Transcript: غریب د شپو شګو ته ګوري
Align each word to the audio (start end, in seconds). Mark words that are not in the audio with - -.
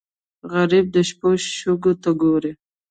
غریب 0.51 0.85
د 0.95 0.97
شپو 1.09 1.29
شګو 1.59 1.93
ته 2.01 2.09
ګوري 2.21 2.51